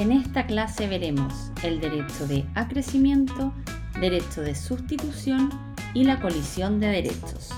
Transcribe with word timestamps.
En 0.00 0.12
esta 0.12 0.46
clase 0.46 0.88
veremos 0.88 1.52
el 1.62 1.78
derecho 1.78 2.26
de 2.26 2.46
acrecimiento, 2.54 3.52
derecho 4.00 4.40
de 4.40 4.54
sustitución 4.54 5.50
y 5.92 6.04
la 6.04 6.22
colisión 6.22 6.80
de 6.80 6.86
derechos. 6.86 7.50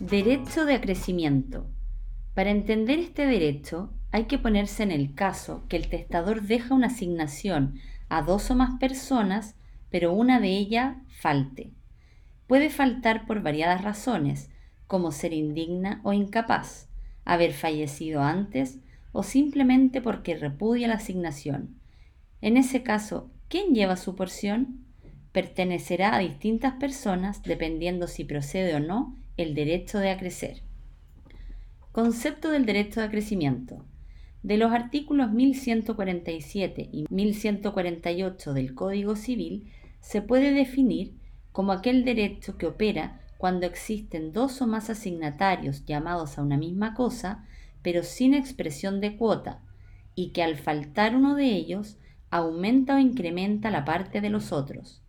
Derecho 0.00 0.64
de 0.64 0.72
acrecimiento. 0.72 1.66
Para 2.32 2.48
entender 2.48 2.98
este 2.98 3.26
derecho 3.26 3.92
hay 4.10 4.24
que 4.24 4.38
ponerse 4.38 4.82
en 4.82 4.90
el 4.90 5.14
caso 5.14 5.66
que 5.68 5.76
el 5.76 5.90
testador 5.90 6.40
deja 6.40 6.74
una 6.74 6.86
asignación 6.86 7.74
a 8.08 8.22
dos 8.22 8.50
o 8.50 8.54
más 8.54 8.80
personas, 8.80 9.54
pero 9.90 10.14
una 10.14 10.40
de 10.40 10.56
ellas 10.56 10.96
falte. 11.10 11.74
Puede 12.46 12.70
faltar 12.70 13.26
por 13.26 13.42
variadas 13.42 13.84
razones, 13.84 14.48
como 14.86 15.12
ser 15.12 15.34
indigna 15.34 16.00
o 16.04 16.14
incapaz, 16.14 16.88
haber 17.26 17.52
fallecido 17.52 18.22
antes 18.22 18.80
o 19.18 19.24
simplemente 19.24 20.00
porque 20.00 20.36
repudia 20.36 20.86
la 20.86 20.94
asignación. 20.94 21.74
En 22.40 22.56
ese 22.56 22.84
caso, 22.84 23.32
¿quién 23.48 23.74
lleva 23.74 23.96
su 23.96 24.14
porción? 24.14 24.84
Pertenecerá 25.32 26.14
a 26.14 26.20
distintas 26.20 26.74
personas 26.74 27.42
dependiendo 27.42 28.06
si 28.06 28.22
procede 28.22 28.76
o 28.76 28.78
no 28.78 29.16
el 29.36 29.56
derecho 29.56 29.98
de 29.98 30.10
acrecer. 30.10 30.62
Concepto 31.90 32.52
del 32.52 32.64
derecho 32.64 33.00
de 33.00 33.06
acrecimiento. 33.06 33.84
De 34.44 34.56
los 34.56 34.70
artículos 34.70 35.32
1147 35.32 36.88
y 36.92 37.06
1148 37.10 38.52
del 38.54 38.72
Código 38.76 39.16
Civil 39.16 39.68
se 39.98 40.22
puede 40.22 40.52
definir 40.52 41.16
como 41.50 41.72
aquel 41.72 42.04
derecho 42.04 42.56
que 42.56 42.66
opera 42.66 43.20
cuando 43.36 43.66
existen 43.66 44.32
dos 44.32 44.62
o 44.62 44.68
más 44.68 44.90
asignatarios 44.90 45.84
llamados 45.86 46.38
a 46.38 46.42
una 46.42 46.56
misma 46.56 46.94
cosa, 46.94 47.48
pero 47.82 48.02
sin 48.02 48.34
expresión 48.34 49.00
de 49.00 49.16
cuota, 49.16 49.62
y 50.14 50.30
que 50.30 50.42
al 50.42 50.56
faltar 50.56 51.14
uno 51.14 51.34
de 51.34 51.46
ellos 51.46 51.98
aumenta 52.30 52.96
o 52.96 52.98
incrementa 52.98 53.70
la 53.70 53.84
parte 53.84 54.20
de 54.20 54.30
los 54.30 54.52
otros. 54.52 55.02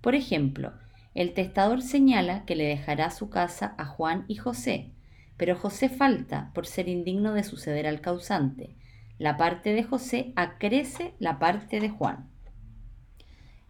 Por 0.00 0.14
ejemplo, 0.14 0.72
el 1.14 1.32
testador 1.32 1.82
señala 1.82 2.44
que 2.44 2.56
le 2.56 2.64
dejará 2.64 3.10
su 3.10 3.30
casa 3.30 3.74
a 3.78 3.84
Juan 3.84 4.24
y 4.28 4.36
José, 4.36 4.92
pero 5.36 5.56
José 5.56 5.88
falta 5.88 6.50
por 6.54 6.66
ser 6.66 6.88
indigno 6.88 7.32
de 7.32 7.44
suceder 7.44 7.86
al 7.86 8.00
causante. 8.00 8.76
La 9.18 9.36
parte 9.36 9.72
de 9.72 9.82
José 9.82 10.32
acrece 10.36 11.14
la 11.18 11.38
parte 11.38 11.80
de 11.80 11.88
Juan. 11.88 12.28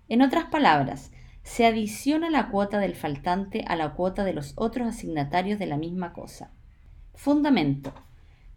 En 0.08 0.22
otras 0.22 0.46
palabras, 0.46 1.12
se 1.42 1.64
adiciona 1.64 2.28
la 2.28 2.50
cuota 2.50 2.78
del 2.78 2.94
faltante 2.94 3.64
a 3.66 3.76
la 3.76 3.94
cuota 3.94 4.24
de 4.24 4.34
los 4.34 4.52
otros 4.56 4.88
asignatarios 4.88 5.58
de 5.58 5.66
la 5.66 5.78
misma 5.78 6.12
cosa. 6.12 6.50
Fundamento. 7.14 7.94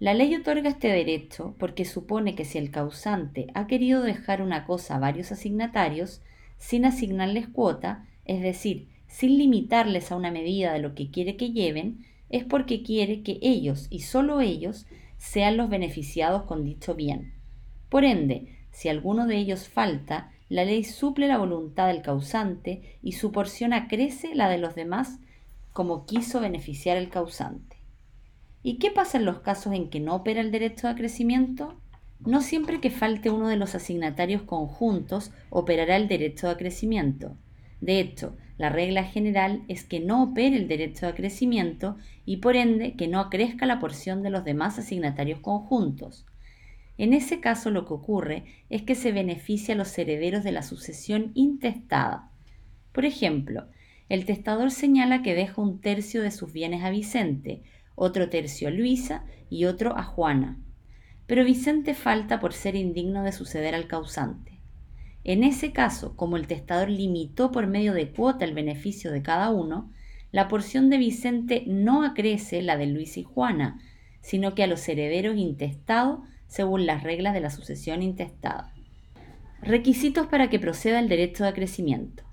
La 0.01 0.15
ley 0.15 0.33
otorga 0.33 0.67
este 0.67 0.87
derecho 0.87 1.53
porque 1.59 1.85
supone 1.85 2.33
que 2.33 2.43
si 2.43 2.57
el 2.57 2.71
causante 2.71 3.51
ha 3.53 3.67
querido 3.67 4.01
dejar 4.01 4.41
una 4.41 4.65
cosa 4.65 4.95
a 4.95 4.99
varios 4.99 5.31
asignatarios, 5.31 6.23
sin 6.57 6.85
asignarles 6.85 7.47
cuota, 7.47 8.07
es 8.25 8.41
decir, 8.41 8.87
sin 9.05 9.37
limitarles 9.37 10.11
a 10.11 10.15
una 10.15 10.31
medida 10.31 10.73
de 10.73 10.79
lo 10.79 10.95
que 10.95 11.11
quiere 11.11 11.37
que 11.37 11.51
lleven, 11.51 12.03
es 12.31 12.43
porque 12.43 12.81
quiere 12.81 13.21
que 13.21 13.37
ellos 13.43 13.85
y 13.91 13.99
solo 13.99 14.41
ellos 14.41 14.87
sean 15.19 15.55
los 15.55 15.69
beneficiados 15.69 16.45
con 16.45 16.63
dicho 16.63 16.95
bien. 16.95 17.33
Por 17.87 18.03
ende, 18.03 18.57
si 18.71 18.89
alguno 18.89 19.27
de 19.27 19.37
ellos 19.37 19.69
falta, 19.69 20.31
la 20.49 20.65
ley 20.65 20.83
suple 20.83 21.27
la 21.27 21.37
voluntad 21.37 21.85
del 21.85 22.01
causante 22.01 22.97
y 23.03 23.11
su 23.11 23.31
porción 23.31 23.71
acrece 23.71 24.33
la 24.33 24.49
de 24.49 24.57
los 24.57 24.73
demás 24.73 25.19
como 25.73 26.07
quiso 26.07 26.39
beneficiar 26.39 26.97
el 26.97 27.09
causante. 27.09 27.80
¿Y 28.63 28.77
qué 28.77 28.91
pasa 28.91 29.17
en 29.17 29.25
los 29.25 29.39
casos 29.39 29.73
en 29.73 29.89
que 29.89 29.99
no 29.99 30.15
opera 30.15 30.41
el 30.41 30.51
derecho 30.51 30.87
de 30.87 30.93
acrecimiento? 30.93 31.79
No 32.19 32.41
siempre 32.41 32.79
que 32.79 32.91
falte 32.91 33.31
uno 33.31 33.47
de 33.47 33.55
los 33.57 33.73
asignatarios 33.73 34.43
conjuntos 34.43 35.31
operará 35.49 35.95
el 35.95 36.07
derecho 36.07 36.47
de 36.47 36.53
acrecimiento. 36.53 37.35
De 37.79 37.99
hecho, 37.99 38.37
la 38.59 38.69
regla 38.69 39.03
general 39.03 39.63
es 39.67 39.83
que 39.83 39.99
no 39.99 40.21
opere 40.21 40.55
el 40.55 40.67
derecho 40.67 41.07
de 41.07 41.13
acrecimiento 41.13 41.97
y 42.25 42.37
por 42.37 42.55
ende 42.55 42.93
que 42.93 43.07
no 43.07 43.19
acrezca 43.19 43.65
la 43.65 43.79
porción 43.79 44.21
de 44.21 44.29
los 44.29 44.45
demás 44.45 44.77
asignatarios 44.77 45.39
conjuntos. 45.39 46.27
En 46.99 47.13
ese 47.13 47.39
caso 47.39 47.71
lo 47.71 47.87
que 47.87 47.95
ocurre 47.95 48.43
es 48.69 48.83
que 48.83 48.93
se 48.93 49.11
beneficia 49.11 49.73
a 49.73 49.77
los 49.77 49.97
herederos 49.97 50.43
de 50.43 50.51
la 50.51 50.61
sucesión 50.61 51.31
intestada. 51.33 52.29
Por 52.91 53.05
ejemplo, 53.05 53.65
el 54.09 54.25
testador 54.25 54.69
señala 54.69 55.23
que 55.23 55.33
deja 55.33 55.59
un 55.59 55.81
tercio 55.81 56.21
de 56.21 56.29
sus 56.29 56.53
bienes 56.53 56.83
a 56.83 56.91
Vicente, 56.91 57.63
otro 58.03 58.29
tercio 58.29 58.67
a 58.67 58.71
Luisa 58.71 59.25
y 59.47 59.65
otro 59.65 59.95
a 59.95 60.01
Juana. 60.01 60.57
Pero 61.27 61.45
Vicente 61.45 61.93
falta 61.93 62.39
por 62.39 62.51
ser 62.51 62.75
indigno 62.75 63.21
de 63.21 63.31
suceder 63.31 63.75
al 63.75 63.85
causante. 63.85 64.59
En 65.23 65.43
ese 65.43 65.71
caso, 65.71 66.15
como 66.15 66.35
el 66.35 66.47
testador 66.47 66.89
limitó 66.89 67.51
por 67.51 67.67
medio 67.67 67.93
de 67.93 68.09
cuota 68.09 68.43
el 68.43 68.55
beneficio 68.55 69.11
de 69.11 69.21
cada 69.21 69.51
uno, 69.51 69.91
la 70.31 70.47
porción 70.47 70.89
de 70.89 70.97
Vicente 70.97 71.63
no 71.67 72.03
acrece 72.03 72.63
la 72.63 72.75
de 72.75 72.87
Luis 72.87 73.17
y 73.17 73.23
Juana, 73.23 73.79
sino 74.21 74.55
que 74.55 74.63
a 74.63 74.67
los 74.67 74.89
herederos 74.89 75.37
intestados 75.37 76.21
según 76.47 76.87
las 76.87 77.03
reglas 77.03 77.35
de 77.35 77.41
la 77.41 77.51
sucesión 77.51 78.01
intestada. 78.01 78.73
Requisitos 79.61 80.25
para 80.25 80.49
que 80.49 80.57
proceda 80.57 80.97
el 80.97 81.07
derecho 81.07 81.43
de 81.43 81.51
acrecimiento. 81.51 82.23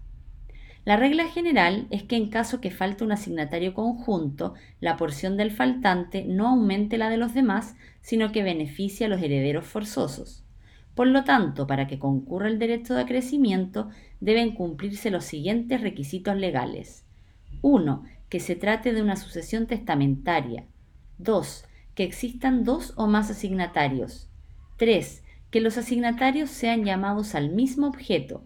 La 0.88 0.96
regla 0.96 1.28
general 1.28 1.86
es 1.90 2.02
que 2.04 2.16
en 2.16 2.30
caso 2.30 2.62
que 2.62 2.70
falte 2.70 3.04
un 3.04 3.12
asignatario 3.12 3.74
conjunto, 3.74 4.54
la 4.80 4.96
porción 4.96 5.36
del 5.36 5.50
faltante 5.50 6.24
no 6.24 6.48
aumente 6.48 6.96
la 6.96 7.10
de 7.10 7.18
los 7.18 7.34
demás, 7.34 7.76
sino 8.00 8.32
que 8.32 8.42
beneficie 8.42 9.04
a 9.04 9.10
los 9.10 9.20
herederos 9.20 9.66
forzosos. 9.66 10.44
Por 10.94 11.08
lo 11.08 11.24
tanto, 11.24 11.66
para 11.66 11.86
que 11.88 11.98
concurra 11.98 12.48
el 12.48 12.58
derecho 12.58 12.94
de 12.94 13.02
acrecimiento, 13.02 13.90
deben 14.20 14.54
cumplirse 14.54 15.10
los 15.10 15.26
siguientes 15.26 15.82
requisitos 15.82 16.34
legales. 16.36 17.04
1. 17.60 18.04
Que 18.30 18.40
se 18.40 18.56
trate 18.56 18.94
de 18.94 19.02
una 19.02 19.16
sucesión 19.16 19.66
testamentaria. 19.66 20.64
2. 21.18 21.66
Que 21.94 22.04
existan 22.04 22.64
dos 22.64 22.94
o 22.96 23.08
más 23.08 23.30
asignatarios. 23.30 24.30
3. 24.78 25.22
Que 25.50 25.60
los 25.60 25.76
asignatarios 25.76 26.48
sean 26.48 26.86
llamados 26.86 27.34
al 27.34 27.50
mismo 27.50 27.88
objeto. 27.88 28.42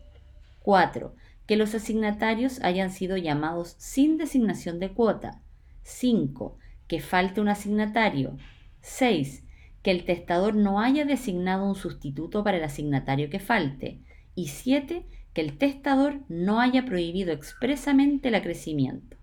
4. 0.65 1.15
Que 1.47 1.57
los 1.57 1.75
asignatarios 1.75 2.61
hayan 2.63 2.91
sido 2.91 3.17
llamados 3.17 3.75
sin 3.79 4.17
designación 4.17 4.79
de 4.79 4.93
cuota. 4.93 5.41
5. 5.83 6.57
Que 6.87 7.01
falte 7.01 7.41
un 7.41 7.49
asignatario. 7.49 8.37
6 8.81 9.45
que 9.83 9.91
el 9.91 10.05
testador 10.05 10.55
no 10.55 10.81
haya 10.81 11.05
designado 11.05 11.67
un 11.67 11.75
sustituto 11.75 12.45
para 12.45 12.59
el 12.59 12.65
asignatario 12.65 13.29
que 13.31 13.41
falte. 13.41 14.01
Y 14.35 14.49
7. 14.49 15.05
Que 15.35 15.41
el 15.41 15.59
testador 15.59 16.21
no 16.29 16.61
haya 16.61 16.85
prohibido 16.85 17.33
expresamente 17.33 18.29
el 18.29 18.37
acrecimiento. 18.37 19.17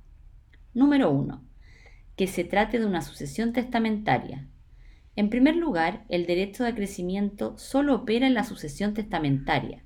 Número 0.73 1.11
1. 1.11 1.41
Que 2.15 2.27
se 2.27 2.43
trate 2.43 2.79
de 2.79 2.85
una 2.85 3.01
sucesión 3.01 3.53
testamentaria. 3.53 4.47
En 5.15 5.29
primer 5.29 5.55
lugar, 5.55 6.03
el 6.09 6.25
derecho 6.25 6.63
de 6.63 6.69
acrecimiento 6.69 7.57
solo 7.57 7.95
opera 7.95 8.27
en 8.27 8.33
la 8.33 8.43
sucesión 8.43 8.93
testamentaria. 8.93 9.83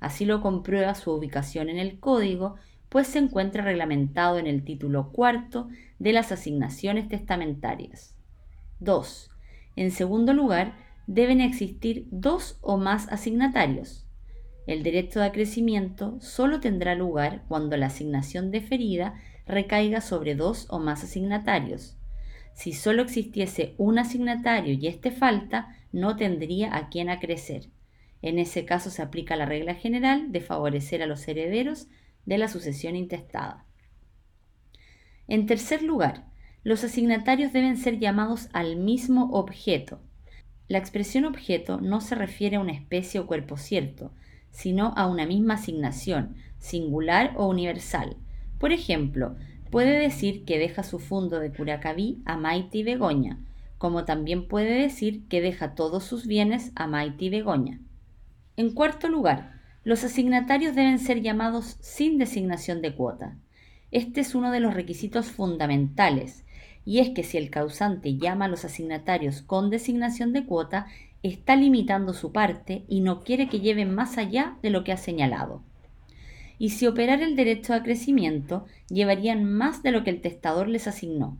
Así 0.00 0.24
lo 0.24 0.40
comprueba 0.40 0.94
su 0.94 1.12
ubicación 1.12 1.68
en 1.68 1.78
el 1.78 1.98
código, 1.98 2.56
pues 2.88 3.06
se 3.06 3.18
encuentra 3.18 3.64
reglamentado 3.64 4.38
en 4.38 4.46
el 4.46 4.64
título 4.64 5.10
cuarto 5.12 5.68
de 5.98 6.12
las 6.12 6.32
asignaciones 6.32 7.08
testamentarias. 7.08 8.14
2 8.80 9.30
en 9.76 9.90
segundo 9.90 10.32
lugar, 10.32 10.74
deben 11.06 11.40
existir 11.40 12.06
dos 12.10 12.58
o 12.62 12.78
más 12.78 13.08
asignatarios. 13.08 14.06
El 14.66 14.82
derecho 14.82 15.20
de 15.20 15.26
acrecimiento 15.26 16.18
solo 16.20 16.60
tendrá 16.60 16.94
lugar 16.94 17.44
cuando 17.46 17.76
la 17.76 17.86
asignación 17.86 18.50
deferida 18.50 19.14
recaiga 19.46 20.00
sobre 20.00 20.34
dos 20.34 20.66
o 20.70 20.80
más 20.80 21.04
asignatarios. 21.04 21.96
Si 22.54 22.72
solo 22.72 23.02
existiese 23.02 23.74
un 23.76 23.98
asignatario 23.98 24.72
y 24.72 24.86
éste 24.86 25.10
falta, 25.10 25.76
no 25.92 26.16
tendría 26.16 26.74
a 26.74 26.88
quien 26.88 27.10
acrecer. 27.10 27.68
En 28.26 28.40
ese 28.40 28.64
caso 28.64 28.90
se 28.90 29.02
aplica 29.02 29.36
la 29.36 29.46
regla 29.46 29.76
general 29.76 30.32
de 30.32 30.40
favorecer 30.40 31.00
a 31.00 31.06
los 31.06 31.28
herederos 31.28 31.86
de 32.24 32.38
la 32.38 32.48
sucesión 32.48 32.96
intestada. 32.96 33.64
En 35.28 35.46
tercer 35.46 35.84
lugar, 35.84 36.26
los 36.64 36.82
asignatarios 36.82 37.52
deben 37.52 37.76
ser 37.76 38.00
llamados 38.00 38.48
al 38.52 38.74
mismo 38.74 39.30
objeto. 39.30 40.00
La 40.66 40.78
expresión 40.78 41.24
objeto 41.24 41.80
no 41.80 42.00
se 42.00 42.16
refiere 42.16 42.56
a 42.56 42.60
una 42.60 42.72
especie 42.72 43.20
o 43.20 43.28
cuerpo 43.28 43.56
cierto, 43.56 44.10
sino 44.50 44.92
a 44.96 45.06
una 45.06 45.24
misma 45.24 45.54
asignación, 45.54 46.34
singular 46.58 47.32
o 47.36 47.46
universal. 47.46 48.16
Por 48.58 48.72
ejemplo, 48.72 49.36
puede 49.70 50.00
decir 50.00 50.44
que 50.44 50.58
deja 50.58 50.82
su 50.82 50.98
fundo 50.98 51.38
de 51.38 51.52
Curacaví 51.52 52.22
a 52.24 52.36
Maite 52.36 52.78
y 52.78 52.82
Begoña, 52.82 53.38
como 53.78 54.04
también 54.04 54.48
puede 54.48 54.82
decir 54.82 55.28
que 55.28 55.40
deja 55.40 55.76
todos 55.76 56.02
sus 56.02 56.26
bienes 56.26 56.72
a 56.74 56.88
Maite 56.88 57.26
y 57.26 57.30
Begoña. 57.30 57.78
En 58.56 58.72
cuarto 58.72 59.08
lugar, 59.08 59.60
los 59.84 60.02
asignatarios 60.02 60.74
deben 60.74 60.98
ser 60.98 61.20
llamados 61.20 61.76
sin 61.80 62.16
designación 62.16 62.80
de 62.80 62.94
cuota. 62.94 63.36
Este 63.90 64.22
es 64.22 64.34
uno 64.34 64.50
de 64.50 64.60
los 64.60 64.72
requisitos 64.72 65.26
fundamentales, 65.26 66.44
y 66.86 67.00
es 67.00 67.10
que 67.10 67.22
si 67.22 67.36
el 67.36 67.50
causante 67.50 68.16
llama 68.16 68.46
a 68.46 68.48
los 68.48 68.64
asignatarios 68.64 69.42
con 69.42 69.68
designación 69.68 70.32
de 70.32 70.46
cuota, 70.46 70.86
está 71.22 71.54
limitando 71.54 72.14
su 72.14 72.32
parte 72.32 72.84
y 72.88 73.00
no 73.00 73.20
quiere 73.20 73.48
que 73.48 73.60
lleven 73.60 73.94
más 73.94 74.16
allá 74.16 74.56
de 74.62 74.70
lo 74.70 74.84
que 74.84 74.92
ha 74.92 74.96
señalado. 74.96 75.62
Y 76.58 76.70
si 76.70 76.86
operara 76.86 77.24
el 77.24 77.36
derecho 77.36 77.74
a 77.74 77.82
crecimiento, 77.82 78.64
llevarían 78.88 79.44
más 79.44 79.82
de 79.82 79.90
lo 79.90 80.02
que 80.02 80.10
el 80.10 80.22
testador 80.22 80.68
les 80.68 80.86
asignó. 80.86 81.36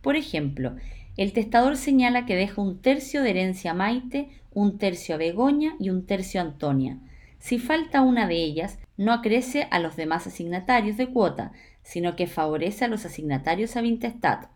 Por 0.00 0.16
ejemplo, 0.16 0.74
el 1.16 1.32
testador 1.32 1.76
señala 1.76 2.26
que 2.26 2.36
deja 2.36 2.60
un 2.60 2.80
tercio 2.80 3.22
de 3.22 3.30
herencia 3.30 3.70
a 3.70 3.74
Maite, 3.74 4.30
un 4.52 4.78
tercio 4.78 5.14
a 5.14 5.18
Begoña 5.18 5.76
y 5.80 5.90
un 5.90 6.06
tercio 6.06 6.40
a 6.40 6.44
Antonia. 6.44 6.98
Si 7.38 7.58
falta 7.58 8.02
una 8.02 8.26
de 8.26 8.36
ellas, 8.36 8.78
no 8.96 9.12
acrece 9.12 9.68
a 9.70 9.78
los 9.78 9.96
demás 9.96 10.26
asignatarios 10.26 10.96
de 10.96 11.08
cuota, 11.08 11.52
sino 11.82 12.16
que 12.16 12.26
favorece 12.26 12.84
a 12.84 12.88
los 12.88 13.06
asignatarios 13.06 13.76
a 13.76 13.82
Vintestat. 13.82 14.50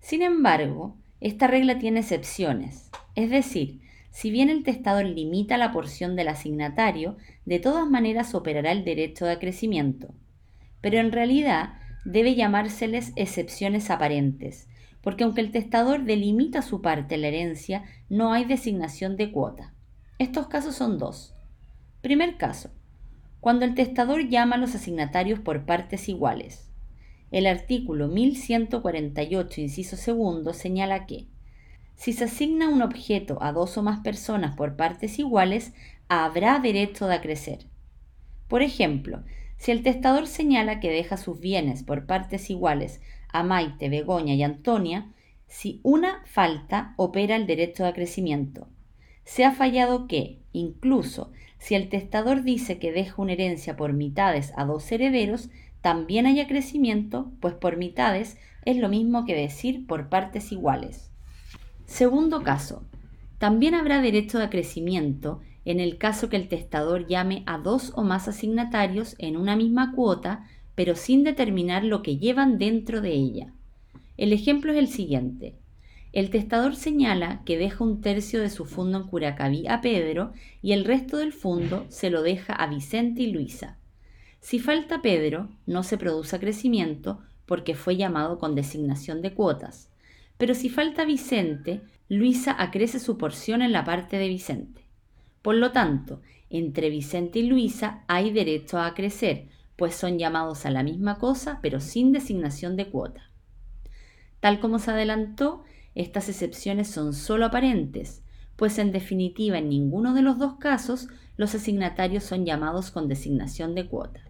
Sin 0.00 0.22
embargo, 0.22 0.96
esta 1.20 1.46
regla 1.46 1.78
tiene 1.78 2.00
excepciones, 2.00 2.90
es 3.14 3.30
decir, 3.30 3.80
si 4.10 4.30
bien 4.30 4.48
el 4.48 4.62
testador 4.62 5.04
limita 5.06 5.56
la 5.58 5.72
porción 5.72 6.16
del 6.16 6.28
asignatario, 6.28 7.16
de 7.46 7.58
todas 7.58 7.88
maneras 7.88 8.34
operará 8.34 8.72
el 8.72 8.84
derecho 8.84 9.26
de 9.26 9.32
acrecimiento. 9.32 10.14
Pero 10.80 10.98
en 10.98 11.12
realidad 11.12 11.74
debe 12.04 12.34
llamárseles 12.34 13.12
excepciones 13.16 13.90
aparentes, 13.90 14.67
porque 15.02 15.24
aunque 15.24 15.40
el 15.40 15.52
testador 15.52 16.04
delimita 16.04 16.62
su 16.62 16.82
parte 16.82 17.16
la 17.16 17.28
herencia, 17.28 17.84
no 18.08 18.32
hay 18.32 18.44
designación 18.44 19.16
de 19.16 19.30
cuota. 19.32 19.74
Estos 20.18 20.48
casos 20.48 20.74
son 20.74 20.98
dos. 20.98 21.34
Primer 22.00 22.36
caso, 22.36 22.70
cuando 23.40 23.64
el 23.64 23.74
testador 23.74 24.28
llama 24.28 24.56
a 24.56 24.58
los 24.58 24.74
asignatarios 24.74 25.40
por 25.40 25.64
partes 25.64 26.08
iguales. 26.08 26.70
El 27.30 27.46
artículo 27.46 28.08
1148, 28.08 29.60
inciso 29.60 29.96
segundo, 29.96 30.52
señala 30.54 31.06
que 31.06 31.28
si 31.98 32.12
se 32.12 32.24
asigna 32.24 32.68
un 32.68 32.80
objeto 32.80 33.38
a 33.42 33.52
dos 33.52 33.76
o 33.76 33.82
más 33.82 34.00
personas 34.00 34.54
por 34.56 34.76
partes 34.76 35.18
iguales, 35.18 35.72
habrá 36.08 36.60
derecho 36.60 37.08
de 37.08 37.16
acrecer. 37.16 37.66
Por 38.46 38.62
ejemplo, 38.62 39.24
si 39.56 39.72
el 39.72 39.82
testador 39.82 40.28
señala 40.28 40.78
que 40.78 40.92
deja 40.92 41.16
sus 41.16 41.40
bienes 41.40 41.82
por 41.82 42.06
partes 42.06 42.50
iguales 42.50 43.00
a 43.32 43.42
Maite, 43.42 43.88
Begoña 43.88 44.34
y 44.34 44.42
Antonia, 44.42 45.12
si 45.46 45.80
una 45.82 46.22
falta 46.26 46.94
opera 46.96 47.36
el 47.36 47.46
derecho 47.46 47.82
de 47.82 47.90
acrecimiento. 47.90 48.68
Se 49.24 49.44
ha 49.44 49.52
fallado 49.52 50.06
que, 50.06 50.38
incluso 50.52 51.32
si 51.58 51.74
el 51.74 51.88
testador 51.88 52.42
dice 52.42 52.78
que 52.78 52.92
deja 52.92 53.20
una 53.20 53.32
herencia 53.32 53.76
por 53.76 53.92
mitades 53.92 54.52
a 54.56 54.64
dos 54.64 54.90
herederos, 54.92 55.50
también 55.80 56.26
haya 56.26 56.46
crecimiento, 56.46 57.30
pues 57.40 57.54
por 57.54 57.76
mitades 57.76 58.36
es 58.64 58.76
lo 58.76 58.88
mismo 58.88 59.24
que 59.24 59.34
decir 59.34 59.86
por 59.86 60.08
partes 60.08 60.52
iguales. 60.52 61.10
Segundo 61.86 62.42
caso. 62.42 62.84
También 63.38 63.74
habrá 63.74 64.02
derecho 64.02 64.38
de 64.38 64.44
acrecimiento 64.44 65.40
en 65.64 65.80
el 65.80 65.98
caso 65.98 66.28
que 66.28 66.36
el 66.36 66.48
testador 66.48 67.06
llame 67.06 67.42
a 67.46 67.58
dos 67.58 67.92
o 67.94 68.02
más 68.02 68.26
asignatarios 68.26 69.14
en 69.18 69.36
una 69.36 69.54
misma 69.54 69.92
cuota 69.94 70.44
pero 70.78 70.94
sin 70.94 71.24
determinar 71.24 71.82
lo 71.82 72.04
que 72.04 72.18
llevan 72.18 72.56
dentro 72.56 73.00
de 73.00 73.10
ella. 73.10 73.52
El 74.16 74.32
ejemplo 74.32 74.70
es 74.70 74.78
el 74.78 74.86
siguiente. 74.86 75.56
El 76.12 76.30
testador 76.30 76.76
señala 76.76 77.42
que 77.44 77.58
deja 77.58 77.82
un 77.82 78.00
tercio 78.00 78.40
de 78.40 78.48
su 78.48 78.64
fondo 78.64 78.98
en 78.98 79.08
Curacaví 79.08 79.66
a 79.66 79.80
Pedro 79.80 80.32
y 80.62 80.70
el 80.70 80.84
resto 80.84 81.16
del 81.16 81.32
fondo 81.32 81.84
se 81.88 82.10
lo 82.10 82.22
deja 82.22 82.52
a 82.52 82.68
Vicente 82.68 83.22
y 83.22 83.32
Luisa. 83.32 83.76
Si 84.38 84.60
falta 84.60 85.02
Pedro, 85.02 85.48
no 85.66 85.82
se 85.82 85.98
produce 85.98 86.38
crecimiento 86.38 87.18
porque 87.44 87.74
fue 87.74 87.96
llamado 87.96 88.38
con 88.38 88.54
designación 88.54 89.20
de 89.20 89.34
cuotas. 89.34 89.90
Pero 90.36 90.54
si 90.54 90.68
falta 90.68 91.04
Vicente, 91.04 91.80
Luisa 92.08 92.54
acrece 92.56 93.00
su 93.00 93.18
porción 93.18 93.62
en 93.62 93.72
la 93.72 93.82
parte 93.82 94.16
de 94.16 94.28
Vicente. 94.28 94.82
Por 95.42 95.56
lo 95.56 95.72
tanto, 95.72 96.22
entre 96.50 96.88
Vicente 96.88 97.40
y 97.40 97.48
Luisa 97.48 98.04
hay 98.06 98.30
derecho 98.30 98.78
a 98.78 98.94
crecer, 98.94 99.48
pues 99.78 99.94
son 99.94 100.18
llamados 100.18 100.66
a 100.66 100.72
la 100.72 100.82
misma 100.82 101.18
cosa, 101.18 101.60
pero 101.62 101.78
sin 101.78 102.10
designación 102.10 102.74
de 102.74 102.90
cuota. 102.90 103.30
Tal 104.40 104.58
como 104.58 104.80
se 104.80 104.90
adelantó, 104.90 105.62
estas 105.94 106.28
excepciones 106.28 106.88
son 106.88 107.14
sólo 107.14 107.46
aparentes, 107.46 108.24
pues 108.56 108.80
en 108.80 108.90
definitiva 108.90 109.58
en 109.58 109.68
ninguno 109.68 110.14
de 110.14 110.22
los 110.22 110.36
dos 110.36 110.54
casos 110.56 111.06
los 111.36 111.54
asignatarios 111.54 112.24
son 112.24 112.44
llamados 112.44 112.90
con 112.90 113.06
designación 113.06 113.76
de 113.76 113.86
cuota. 113.86 114.20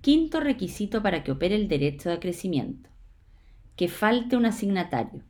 Quinto 0.00 0.40
requisito 0.40 1.02
para 1.02 1.22
que 1.22 1.32
opere 1.32 1.54
el 1.54 1.68
derecho 1.68 2.08
de 2.08 2.14
acrecimiento. 2.14 2.88
Que 3.76 3.88
falte 3.88 4.38
un 4.38 4.46
asignatario. 4.46 5.22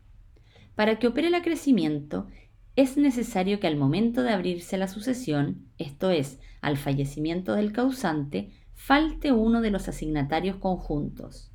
Para 0.76 1.00
que 1.00 1.08
opere 1.08 1.26
el 1.26 1.34
acrecimiento, 1.34 2.28
es 2.76 2.96
necesario 2.96 3.58
que 3.58 3.66
al 3.66 3.76
momento 3.76 4.22
de 4.22 4.30
abrirse 4.30 4.78
la 4.78 4.86
sucesión, 4.86 5.66
esto 5.78 6.10
es, 6.10 6.38
al 6.60 6.76
fallecimiento 6.76 7.54
del 7.54 7.72
causante, 7.72 8.52
falte 8.82 9.30
uno 9.30 9.60
de 9.60 9.70
los 9.70 9.88
asignatarios 9.88 10.56
conjuntos. 10.56 11.52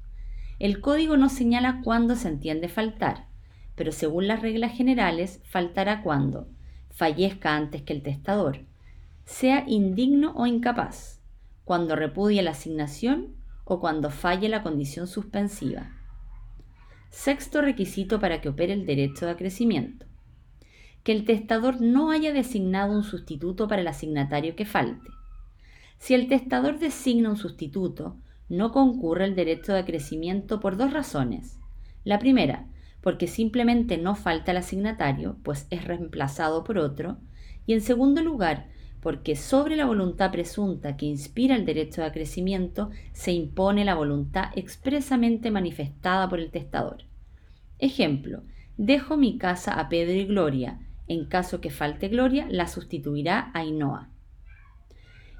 El 0.59 0.79
código 0.79 1.17
no 1.17 1.27
señala 1.27 1.81
cuándo 1.83 2.15
se 2.15 2.27
entiende 2.27 2.69
faltar, 2.69 3.25
pero 3.75 3.91
según 3.91 4.27
las 4.27 4.43
reglas 4.43 4.73
generales 4.73 5.41
faltará 5.43 6.03
cuando 6.03 6.47
fallezca 6.91 7.55
antes 7.55 7.81
que 7.81 7.93
el 7.93 8.03
testador, 8.03 8.59
sea 9.25 9.65
indigno 9.67 10.33
o 10.35 10.45
incapaz, 10.45 11.19
cuando 11.65 11.95
repudie 11.95 12.43
la 12.43 12.51
asignación 12.51 13.35
o 13.63 13.79
cuando 13.79 14.11
falle 14.11 14.47
la 14.47 14.61
condición 14.61 15.07
suspensiva. 15.07 15.91
Sexto 17.09 17.63
requisito 17.63 18.19
para 18.19 18.39
que 18.39 18.49
opere 18.49 18.73
el 18.73 18.85
derecho 18.85 19.25
de 19.25 19.31
acrecimiento. 19.31 20.05
Que 21.03 21.11
el 21.11 21.25
testador 21.25 21.81
no 21.81 22.11
haya 22.11 22.31
designado 22.31 22.93
un 22.93 23.03
sustituto 23.03 23.67
para 23.67 23.81
el 23.81 23.87
asignatario 23.87 24.55
que 24.55 24.65
falte. 24.65 25.09
Si 25.97 26.13
el 26.13 26.27
testador 26.27 26.79
designa 26.79 27.29
un 27.29 27.37
sustituto, 27.37 28.17
no 28.49 28.71
concurre 28.71 29.25
el 29.25 29.35
derecho 29.35 29.73
de 29.73 29.79
acrecimiento 29.79 30.59
por 30.59 30.77
dos 30.77 30.93
razones. 30.93 31.59
La 32.03 32.19
primera, 32.19 32.67
porque 33.01 33.27
simplemente 33.27 33.97
no 33.97 34.15
falta 34.15 34.51
el 34.51 34.57
asignatario, 34.57 35.37
pues 35.43 35.67
es 35.69 35.85
reemplazado 35.85 36.63
por 36.63 36.77
otro, 36.77 37.17
y 37.65 37.73
en 37.73 37.81
segundo 37.81 38.21
lugar, 38.21 38.67
porque 38.99 39.35
sobre 39.35 39.75
la 39.75 39.85
voluntad 39.85 40.31
presunta 40.31 40.97
que 40.97 41.05
inspira 41.05 41.55
el 41.55 41.65
derecho 41.65 42.01
de 42.01 42.07
acrecimiento 42.07 42.89
se 43.13 43.31
impone 43.31 43.85
la 43.85 43.93
voluntad 43.93 44.45
expresamente 44.55 45.51
manifestada 45.51 46.27
por 46.27 46.39
el 46.39 46.49
testador. 46.49 47.03
Ejemplo, 47.77 48.41
dejo 48.77 49.17
mi 49.17 49.37
casa 49.37 49.73
a 49.73 49.89
Pedro 49.89 50.13
y 50.13 50.25
Gloria, 50.25 50.79
en 51.07 51.25
caso 51.25 51.61
que 51.61 51.69
falte 51.69 52.07
Gloria, 52.07 52.47
la 52.49 52.67
sustituirá 52.67 53.51
a 53.53 53.59
Ainhoa. 53.59 54.09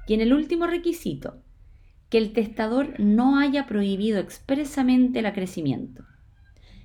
Y 0.06 0.14
en 0.14 0.20
el 0.20 0.32
último 0.32 0.66
requisito, 0.66 1.42
que 2.08 2.18
el 2.18 2.32
testador 2.32 3.00
no 3.00 3.38
haya 3.38 3.66
prohibido 3.66 4.20
expresamente 4.20 5.18
el 5.18 5.26
acrecimiento. 5.26 6.04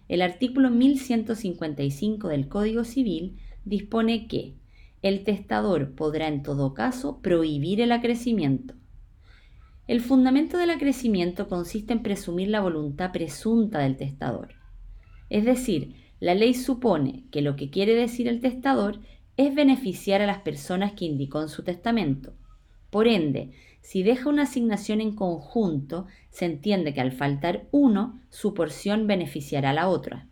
El 0.07 0.21
artículo 0.21 0.69
1155 0.69 2.27
del 2.27 2.47
Código 2.47 2.83
Civil 2.83 3.37
dispone 3.63 4.27
que 4.27 4.55
el 5.01 5.23
testador 5.23 5.93
podrá 5.93 6.27
en 6.27 6.43
todo 6.43 6.73
caso 6.73 7.21
prohibir 7.21 7.81
el 7.81 7.91
acrecimiento. 7.91 8.75
El 9.87 10.01
fundamento 10.01 10.57
del 10.57 10.69
acrecimiento 10.69 11.47
consiste 11.47 11.93
en 11.93 12.03
presumir 12.03 12.49
la 12.49 12.61
voluntad 12.61 13.11
presunta 13.11 13.79
del 13.79 13.97
testador. 13.97 14.55
Es 15.29 15.45
decir, 15.45 15.95
la 16.19 16.35
ley 16.35 16.53
supone 16.53 17.25
que 17.31 17.41
lo 17.41 17.55
que 17.55 17.69
quiere 17.69 17.95
decir 17.95 18.27
el 18.27 18.41
testador 18.41 18.99
es 19.37 19.55
beneficiar 19.55 20.21
a 20.21 20.27
las 20.27 20.39
personas 20.39 20.93
que 20.93 21.05
indicó 21.05 21.41
en 21.41 21.49
su 21.49 21.63
testamento, 21.63 22.33
por 22.91 23.07
ende, 23.07 23.49
si 23.81 24.03
deja 24.03 24.29
una 24.29 24.43
asignación 24.43 25.01
en 25.01 25.15
conjunto, 25.15 26.05
se 26.29 26.45
entiende 26.45 26.93
que 26.93 27.01
al 27.01 27.11
faltar 27.11 27.65
uno, 27.71 28.19
su 28.29 28.53
porción 28.53 29.07
beneficiará 29.07 29.71
a 29.71 29.73
la 29.73 29.87
otra. 29.87 30.27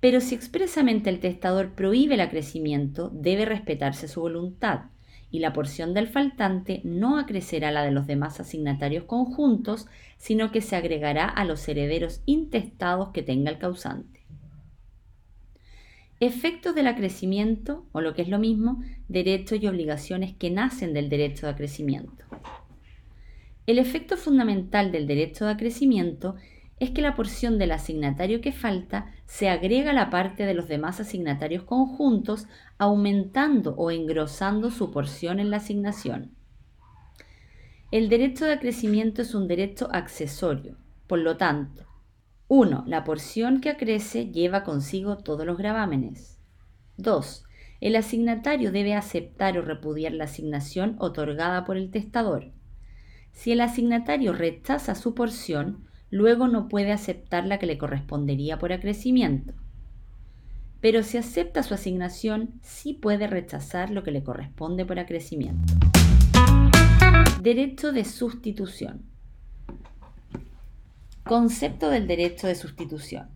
Pero 0.00 0.20
si 0.20 0.34
expresamente 0.34 1.10
el 1.10 1.20
testador 1.20 1.74
prohíbe 1.74 2.14
el 2.14 2.20
acrecimiento, 2.20 3.10
debe 3.10 3.44
respetarse 3.44 4.08
su 4.08 4.22
voluntad, 4.22 4.86
y 5.30 5.38
la 5.40 5.52
porción 5.52 5.94
del 5.94 6.08
faltante 6.08 6.80
no 6.84 7.18
acrecerá 7.18 7.70
la 7.70 7.82
de 7.82 7.90
los 7.90 8.06
demás 8.06 8.40
asignatarios 8.40 9.04
conjuntos, 9.04 9.86
sino 10.18 10.50
que 10.52 10.60
se 10.60 10.76
agregará 10.76 11.26
a 11.26 11.44
los 11.44 11.66
herederos 11.68 12.22
intestados 12.26 13.10
que 13.12 13.22
tenga 13.22 13.50
el 13.50 13.58
causante. 13.58 14.21
Efectos 16.24 16.76
del 16.76 16.86
acrecimiento, 16.86 17.84
o 17.90 18.00
lo 18.00 18.14
que 18.14 18.22
es 18.22 18.28
lo 18.28 18.38
mismo, 18.38 18.80
derechos 19.08 19.60
y 19.60 19.66
obligaciones 19.66 20.32
que 20.32 20.52
nacen 20.52 20.94
del 20.94 21.08
derecho 21.08 21.46
de 21.46 21.52
acrecimiento. 21.52 22.24
El 23.66 23.80
efecto 23.80 24.16
fundamental 24.16 24.92
del 24.92 25.08
derecho 25.08 25.46
de 25.46 25.50
acrecimiento 25.50 26.36
es 26.78 26.90
que 26.90 27.02
la 27.02 27.16
porción 27.16 27.58
del 27.58 27.72
asignatario 27.72 28.40
que 28.40 28.52
falta 28.52 29.12
se 29.26 29.48
agrega 29.48 29.90
a 29.90 29.94
la 29.94 30.10
parte 30.10 30.46
de 30.46 30.54
los 30.54 30.68
demás 30.68 31.00
asignatarios 31.00 31.64
conjuntos, 31.64 32.46
aumentando 32.78 33.74
o 33.74 33.90
engrosando 33.90 34.70
su 34.70 34.92
porción 34.92 35.40
en 35.40 35.50
la 35.50 35.56
asignación. 35.56 36.36
El 37.90 38.08
derecho 38.08 38.44
de 38.44 38.52
acrecimiento 38.52 39.22
es 39.22 39.34
un 39.34 39.48
derecho 39.48 39.88
accesorio, 39.90 40.76
por 41.08 41.18
lo 41.18 41.36
tanto, 41.36 41.84
1. 42.48 42.84
La 42.86 43.04
porción 43.04 43.60
que 43.60 43.70
acrece 43.70 44.30
lleva 44.30 44.62
consigo 44.62 45.18
todos 45.18 45.46
los 45.46 45.56
gravámenes. 45.56 46.38
2. 46.98 47.44
el 47.80 47.96
asignatario 47.96 48.70
debe 48.70 48.94
aceptar 48.94 49.58
o 49.58 49.62
repudiar 49.62 50.12
la 50.12 50.24
asignación 50.24 50.96
otorgada 50.98 51.64
por 51.64 51.76
el 51.76 51.90
testador. 51.90 52.52
Si 53.32 53.52
el 53.52 53.60
asignatario 53.60 54.32
rechaza 54.32 54.94
su 54.94 55.14
porción, 55.14 55.88
luego 56.10 56.46
no 56.46 56.68
puede 56.68 56.92
aceptar 56.92 57.46
la 57.46 57.58
que 57.58 57.66
le 57.66 57.78
correspondería 57.78 58.58
por 58.58 58.72
acrecimiento. 58.72 59.54
Pero 60.80 61.02
si 61.02 61.16
acepta 61.16 61.62
su 61.62 61.74
asignación, 61.74 62.54
sí 62.60 62.92
puede 62.92 63.26
rechazar 63.26 63.90
lo 63.90 64.02
que 64.02 64.10
le 64.10 64.22
corresponde 64.22 64.84
por 64.84 64.98
acrecimiento. 64.98 65.74
Derecho 67.40 67.92
de 67.92 68.04
sustitución. 68.04 69.11
Concepto 71.24 71.88
del 71.88 72.08
derecho 72.08 72.48
de 72.48 72.56
sustitución. 72.56 73.30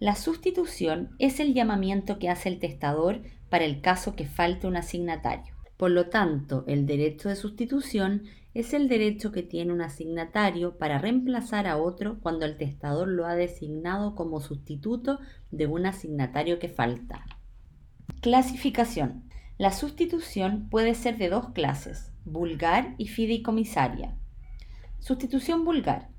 La 0.00 0.14
sustitución 0.14 1.16
es 1.18 1.40
el 1.40 1.54
llamamiento 1.54 2.18
que 2.18 2.28
hace 2.28 2.50
el 2.50 2.58
testador 2.58 3.22
para 3.48 3.64
el 3.64 3.80
caso 3.80 4.14
que 4.14 4.26
falte 4.26 4.66
un 4.66 4.76
asignatario. 4.76 5.54
Por 5.78 5.92
lo 5.92 6.10
tanto, 6.10 6.64
el 6.66 6.84
derecho 6.84 7.30
de 7.30 7.36
sustitución 7.36 8.24
es 8.52 8.74
el 8.74 8.88
derecho 8.88 9.32
que 9.32 9.42
tiene 9.42 9.72
un 9.72 9.80
asignatario 9.80 10.76
para 10.76 10.98
reemplazar 10.98 11.66
a 11.66 11.78
otro 11.78 12.18
cuando 12.20 12.44
el 12.44 12.58
testador 12.58 13.08
lo 13.08 13.24
ha 13.24 13.34
designado 13.34 14.14
como 14.14 14.42
sustituto 14.42 15.18
de 15.50 15.66
un 15.66 15.86
asignatario 15.86 16.58
que 16.58 16.68
falta. 16.68 17.24
Clasificación. 18.20 19.24
La 19.56 19.72
sustitución 19.72 20.68
puede 20.68 20.94
ser 20.94 21.16
de 21.16 21.30
dos 21.30 21.48
clases, 21.54 22.12
vulgar 22.26 22.94
y 22.98 23.08
fideicomisaria. 23.08 24.14
Sustitución 24.98 25.64
vulgar. 25.64 26.10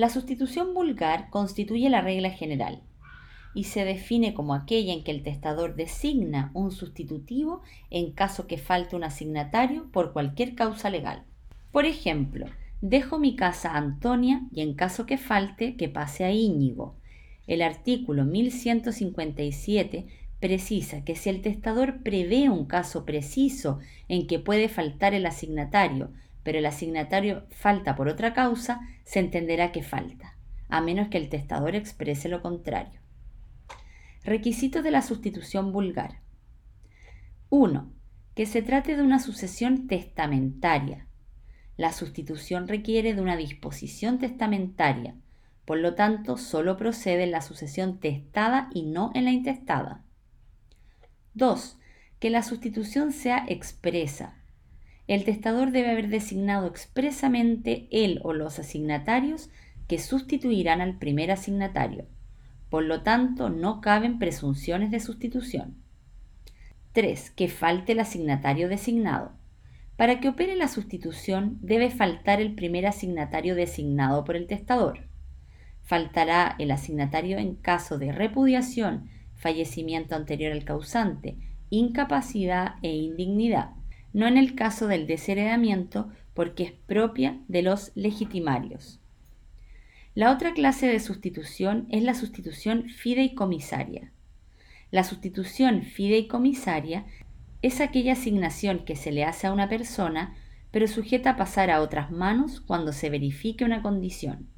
La 0.00 0.08
sustitución 0.08 0.72
vulgar 0.72 1.28
constituye 1.28 1.90
la 1.90 2.00
regla 2.00 2.30
general 2.30 2.80
y 3.52 3.64
se 3.64 3.84
define 3.84 4.32
como 4.32 4.54
aquella 4.54 4.94
en 4.94 5.04
que 5.04 5.10
el 5.10 5.22
testador 5.22 5.76
designa 5.76 6.50
un 6.54 6.72
sustitutivo 6.72 7.60
en 7.90 8.12
caso 8.12 8.46
que 8.46 8.56
falte 8.56 8.96
un 8.96 9.04
asignatario 9.04 9.92
por 9.92 10.14
cualquier 10.14 10.54
causa 10.54 10.88
legal. 10.88 11.24
Por 11.70 11.84
ejemplo, 11.84 12.46
dejo 12.80 13.18
mi 13.18 13.36
casa 13.36 13.72
a 13.72 13.76
Antonia 13.76 14.40
y 14.54 14.62
en 14.62 14.72
caso 14.72 15.04
que 15.04 15.18
falte, 15.18 15.76
que 15.76 15.90
pase 15.90 16.24
a 16.24 16.32
Íñigo. 16.32 16.94
El 17.46 17.60
artículo 17.60 18.24
1157 18.24 20.06
precisa 20.40 21.04
que 21.04 21.14
si 21.14 21.28
el 21.28 21.42
testador 21.42 22.02
prevé 22.02 22.48
un 22.48 22.64
caso 22.64 23.04
preciso 23.04 23.80
en 24.08 24.26
que 24.26 24.38
puede 24.38 24.70
faltar 24.70 25.12
el 25.12 25.26
asignatario, 25.26 26.08
pero 26.50 26.58
el 26.58 26.66
asignatario 26.66 27.46
falta 27.50 27.94
por 27.94 28.08
otra 28.08 28.34
causa, 28.34 28.80
se 29.04 29.20
entenderá 29.20 29.70
que 29.70 29.84
falta, 29.84 30.36
a 30.68 30.80
menos 30.80 31.06
que 31.06 31.16
el 31.16 31.28
testador 31.28 31.76
exprese 31.76 32.28
lo 32.28 32.42
contrario. 32.42 33.00
Requisitos 34.24 34.82
de 34.82 34.90
la 34.90 35.00
sustitución 35.00 35.70
vulgar. 35.70 36.22
1. 37.50 37.92
Que 38.34 38.46
se 38.46 38.62
trate 38.62 38.96
de 38.96 39.04
una 39.04 39.20
sucesión 39.20 39.86
testamentaria. 39.86 41.06
La 41.76 41.92
sustitución 41.92 42.66
requiere 42.66 43.14
de 43.14 43.22
una 43.22 43.36
disposición 43.36 44.18
testamentaria, 44.18 45.14
por 45.64 45.78
lo 45.78 45.94
tanto, 45.94 46.36
solo 46.36 46.76
procede 46.76 47.22
en 47.22 47.30
la 47.30 47.42
sucesión 47.42 48.00
testada 48.00 48.70
y 48.74 48.86
no 48.86 49.12
en 49.14 49.24
la 49.24 49.30
intestada. 49.30 50.02
2. 51.34 51.78
Que 52.18 52.28
la 52.28 52.42
sustitución 52.42 53.12
sea 53.12 53.44
expresa. 53.46 54.39
El 55.10 55.24
testador 55.24 55.72
debe 55.72 55.90
haber 55.90 56.06
designado 56.06 56.68
expresamente 56.68 57.88
él 57.90 58.20
o 58.22 58.32
los 58.32 58.60
asignatarios 58.60 59.50
que 59.88 59.98
sustituirán 59.98 60.80
al 60.80 60.98
primer 60.98 61.32
asignatario. 61.32 62.06
Por 62.68 62.84
lo 62.84 63.02
tanto, 63.02 63.50
no 63.50 63.80
caben 63.80 64.20
presunciones 64.20 64.92
de 64.92 65.00
sustitución. 65.00 65.74
3. 66.92 67.32
Que 67.32 67.48
falte 67.48 67.90
el 67.90 67.98
asignatario 67.98 68.68
designado. 68.68 69.32
Para 69.96 70.20
que 70.20 70.28
opere 70.28 70.54
la 70.54 70.68
sustitución 70.68 71.58
debe 71.60 71.90
faltar 71.90 72.40
el 72.40 72.54
primer 72.54 72.86
asignatario 72.86 73.56
designado 73.56 74.22
por 74.22 74.36
el 74.36 74.46
testador. 74.46 75.08
Faltará 75.82 76.54
el 76.60 76.70
asignatario 76.70 77.36
en 77.38 77.56
caso 77.56 77.98
de 77.98 78.12
repudiación, 78.12 79.10
fallecimiento 79.34 80.14
anterior 80.14 80.52
al 80.52 80.62
causante, 80.62 81.36
incapacidad 81.68 82.76
e 82.82 82.94
indignidad, 82.94 83.70
no 84.12 84.26
en 84.26 84.36
el 84.36 84.54
caso 84.54 84.86
del 84.86 85.06
desheredamiento 85.06 86.10
porque 86.34 86.64
es 86.64 86.72
propia 86.72 87.38
de 87.48 87.62
los 87.62 87.92
legitimarios. 87.94 89.00
La 90.14 90.32
otra 90.32 90.52
clase 90.52 90.86
de 90.86 91.00
sustitución 91.00 91.86
es 91.90 92.02
la 92.02 92.14
sustitución 92.14 92.88
fideicomisaria. 92.88 94.12
La 94.90 95.04
sustitución 95.04 95.82
fideicomisaria 95.82 97.06
es 97.62 97.80
aquella 97.80 98.14
asignación 98.14 98.84
que 98.84 98.96
se 98.96 99.12
le 99.12 99.24
hace 99.24 99.46
a 99.46 99.52
una 99.52 99.68
persona, 99.68 100.34
pero 100.70 100.88
sujeta 100.88 101.30
a 101.30 101.36
pasar 101.36 101.70
a 101.70 101.80
otras 101.80 102.10
manos 102.10 102.60
cuando 102.60 102.92
se 102.92 103.10
verifique 103.10 103.64
una 103.64 103.82
condición. 103.82 104.48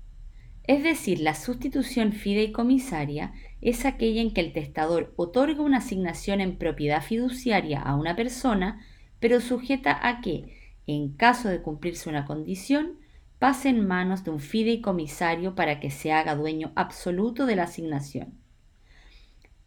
Es 0.65 0.85
decir, 0.85 1.21
la 1.21 1.35
sustitución 1.35 2.13
fideicomisaria 2.13 3.33
es 3.61 3.85
aquella 3.85 4.23
en 4.23 4.33
que 4.33 4.41
el 4.41 4.53
testador 4.53 5.13
otorga 5.17 5.63
una 5.63 5.79
asignación 5.79 6.41
en 6.41 6.57
propiedad 6.57 7.03
fiduciaria 7.03 7.81
a 7.81 7.97
una 7.97 8.15
persona, 8.15 8.81
pero 9.23 9.41
sujeta 9.41 10.09
a 10.09 10.21
que, 10.21 10.59
en 10.89 11.13
caso 11.13 11.49
de 11.49 11.63
cumplirse 11.63 12.09
una 12.09 12.25
condición, 12.25 12.99
pase 13.39 13.69
en 13.69 13.87
manos 13.87 14.25
de 14.25 14.33
un 14.33 14.41
fideicomisario 14.41 15.55
para 15.55 15.79
que 15.79 15.93
se 15.93 16.11
haga 16.11 16.35
dueño 16.35 16.73
absoluto 16.75 17.47
de 17.47 17.55
la 17.55 17.63
asignación. 17.63 18.35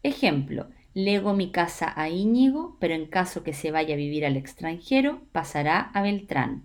Ejemplo, 0.04 0.68
lego 0.94 1.34
mi 1.34 1.52
casa 1.52 1.94
a 1.96 2.10
Íñigo, 2.10 2.76
pero 2.82 2.96
en 2.96 3.06
caso 3.06 3.44
que 3.44 3.54
se 3.54 3.72
vaya 3.72 3.94
a 3.94 3.98
vivir 3.98 4.26
al 4.26 4.36
extranjero, 4.36 5.22
pasará 5.32 5.80
a 5.80 6.02
Beltrán. 6.02 6.64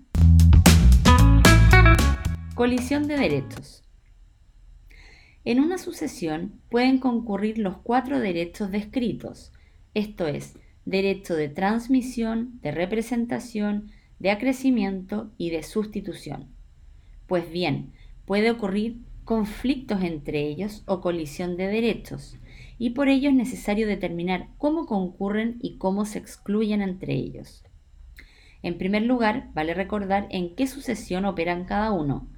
Colisión 2.56 3.06
de 3.06 3.16
derechos. 3.16 3.84
En 5.44 5.60
una 5.60 5.78
sucesión 5.78 6.60
pueden 6.68 6.98
concurrir 6.98 7.58
los 7.58 7.76
cuatro 7.78 8.18
derechos 8.18 8.72
descritos, 8.72 9.52
esto 9.94 10.26
es, 10.26 10.56
derecho 10.84 11.34
de 11.34 11.48
transmisión, 11.48 12.58
de 12.62 12.70
representación, 12.72 13.90
de 14.18 14.30
acrecimiento 14.30 15.30
y 15.38 15.50
de 15.50 15.62
sustitución. 15.62 16.48
Pues 17.26 17.50
bien, 17.50 17.92
puede 18.24 18.50
ocurrir 18.50 18.98
conflictos 19.24 20.02
entre 20.02 20.40
ellos 20.40 20.82
o 20.86 21.00
colisión 21.00 21.56
de 21.56 21.68
derechos, 21.68 22.36
y 22.78 22.90
por 22.90 23.08
ello 23.08 23.28
es 23.28 23.34
necesario 23.34 23.86
determinar 23.86 24.48
cómo 24.58 24.86
concurren 24.86 25.58
y 25.62 25.76
cómo 25.76 26.04
se 26.04 26.18
excluyen 26.18 26.82
entre 26.82 27.14
ellos. 27.14 27.62
En 28.62 28.76
primer 28.78 29.02
lugar, 29.02 29.50
vale 29.54 29.74
recordar 29.74 30.26
en 30.30 30.54
qué 30.54 30.66
sucesión 30.66 31.24
operan 31.24 31.64
cada 31.64 31.92
uno, 31.92 32.28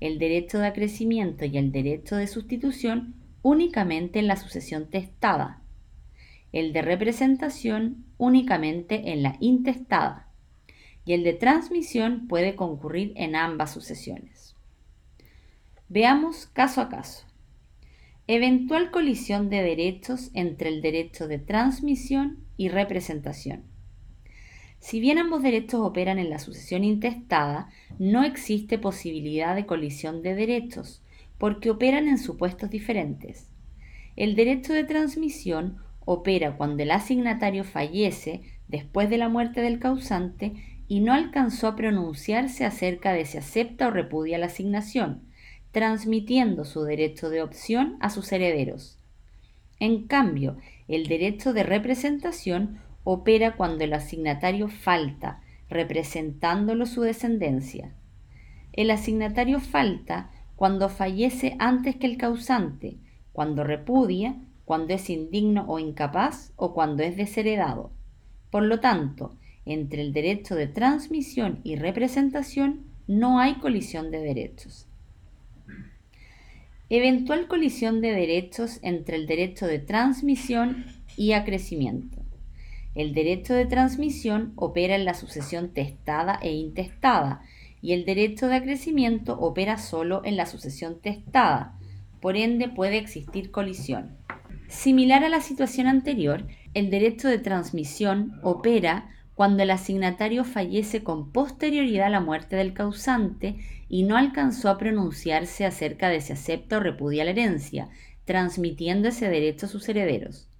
el 0.00 0.18
derecho 0.18 0.58
de 0.58 0.68
acrecimiento 0.68 1.44
y 1.44 1.58
el 1.58 1.72
derecho 1.72 2.16
de 2.16 2.26
sustitución 2.26 3.14
únicamente 3.42 4.18
en 4.18 4.26
la 4.26 4.36
sucesión 4.36 4.88
testada, 4.88 5.62
el 6.52 6.72
de 6.72 6.82
representación 6.82 8.04
únicamente 8.16 9.12
en 9.12 9.22
la 9.22 9.36
intestada, 9.40 10.28
y 11.04 11.12
el 11.14 11.24
de 11.24 11.32
transmisión 11.32 12.28
puede 12.28 12.54
concurrir 12.54 13.12
en 13.16 13.34
ambas 13.34 13.72
sucesiones. 13.72 14.54
Veamos 15.88 16.46
caso 16.46 16.82
a 16.82 16.88
caso. 16.90 17.26
Eventual 18.26 18.90
colisión 18.90 19.48
de 19.48 19.62
derechos 19.62 20.30
entre 20.34 20.68
el 20.68 20.82
derecho 20.82 21.28
de 21.28 21.38
transmisión 21.38 22.44
y 22.58 22.68
representación. 22.68 23.62
Si 24.80 25.00
bien 25.00 25.18
ambos 25.18 25.42
derechos 25.42 25.80
operan 25.80 26.18
en 26.18 26.28
la 26.28 26.38
sucesión 26.38 26.84
intestada, 26.84 27.70
no 27.98 28.22
existe 28.22 28.78
posibilidad 28.78 29.56
de 29.56 29.64
colisión 29.64 30.22
de 30.22 30.34
derechos, 30.34 31.02
porque 31.38 31.70
operan 31.70 32.06
en 32.06 32.18
supuestos 32.18 32.68
diferentes. 32.68 33.48
El 34.14 34.36
derecho 34.36 34.74
de 34.74 34.84
transmisión 34.84 35.78
opera 36.10 36.56
cuando 36.56 36.82
el 36.82 36.90
asignatario 36.90 37.64
fallece 37.64 38.40
después 38.66 39.10
de 39.10 39.18
la 39.18 39.28
muerte 39.28 39.60
del 39.60 39.78
causante 39.78 40.54
y 40.88 41.00
no 41.00 41.12
alcanzó 41.12 41.66
a 41.66 41.76
pronunciarse 41.76 42.64
acerca 42.64 43.12
de 43.12 43.26
si 43.26 43.36
acepta 43.36 43.88
o 43.88 43.90
repudia 43.90 44.38
la 44.38 44.46
asignación, 44.46 45.20
transmitiendo 45.70 46.64
su 46.64 46.82
derecho 46.82 47.28
de 47.28 47.42
opción 47.42 47.98
a 48.00 48.08
sus 48.08 48.32
herederos. 48.32 48.98
En 49.80 50.06
cambio, 50.06 50.56
el 50.88 51.08
derecho 51.08 51.52
de 51.52 51.62
representación 51.62 52.80
opera 53.04 53.54
cuando 53.54 53.84
el 53.84 53.92
asignatario 53.92 54.68
falta, 54.68 55.42
representándolo 55.68 56.86
su 56.86 57.02
descendencia. 57.02 57.92
El 58.72 58.90
asignatario 58.90 59.60
falta 59.60 60.30
cuando 60.56 60.88
fallece 60.88 61.54
antes 61.58 61.96
que 61.96 62.06
el 62.06 62.16
causante, 62.16 62.96
cuando 63.34 63.62
repudia, 63.62 64.36
cuando 64.68 64.92
es 64.92 65.08
indigno 65.08 65.64
o 65.66 65.78
incapaz 65.78 66.52
o 66.56 66.74
cuando 66.74 67.02
es 67.02 67.16
desheredado. 67.16 67.90
Por 68.50 68.64
lo 68.64 68.80
tanto, 68.80 69.34
entre 69.64 70.02
el 70.02 70.12
derecho 70.12 70.56
de 70.56 70.66
transmisión 70.66 71.60
y 71.64 71.76
representación 71.76 72.84
no 73.06 73.40
hay 73.40 73.54
colisión 73.60 74.10
de 74.10 74.18
derechos. 74.18 74.86
Eventual 76.90 77.48
colisión 77.48 78.02
de 78.02 78.12
derechos 78.12 78.78
entre 78.82 79.16
el 79.16 79.26
derecho 79.26 79.66
de 79.66 79.78
transmisión 79.78 80.84
y 81.16 81.32
acrecimiento. 81.32 82.18
el 82.94 83.14
derecho 83.14 83.54
de 83.54 83.64
transmisión 83.64 84.52
opera 84.56 84.96
en 84.96 85.06
la 85.06 85.14
sucesión 85.14 85.72
testada 85.72 86.38
e 86.42 86.52
intestada 86.52 87.40
y 87.80 87.94
el 87.94 88.04
derecho 88.04 88.48
de 88.48 88.56
acrecimiento 88.56 89.40
opera 89.40 89.78
solo 89.78 90.20
en 90.26 90.36
la 90.36 90.44
sucesión 90.44 91.00
testada. 91.00 91.78
Por 92.20 92.36
ende, 92.36 92.68
puede 92.68 92.98
existir 92.98 93.50
colisión. 93.50 94.17
Similar 94.68 95.24
a 95.24 95.30
la 95.30 95.40
situación 95.40 95.86
anterior, 95.86 96.46
el 96.74 96.90
derecho 96.90 97.26
de 97.26 97.38
transmisión 97.38 98.38
opera 98.42 99.08
cuando 99.34 99.62
el 99.62 99.70
asignatario 99.70 100.44
fallece 100.44 101.02
con 101.02 101.32
posterioridad 101.32 102.08
a 102.08 102.10
la 102.10 102.20
muerte 102.20 102.56
del 102.56 102.74
causante 102.74 103.56
y 103.88 104.02
no 104.02 104.18
alcanzó 104.18 104.68
a 104.68 104.76
pronunciarse 104.76 105.64
acerca 105.64 106.10
de 106.10 106.20
si 106.20 106.34
acepta 106.34 106.76
o 106.76 106.80
repudia 106.80 107.24
la 107.24 107.30
herencia, 107.30 107.88
transmitiendo 108.26 109.08
ese 109.08 109.30
derecho 109.30 109.64
a 109.64 109.68
sus 109.70 109.88
herederos. 109.88 110.50